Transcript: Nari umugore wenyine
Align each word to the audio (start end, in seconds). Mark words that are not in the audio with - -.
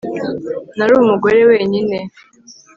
Nari 0.77 0.91
umugore 1.01 1.39
wenyine 1.49 1.97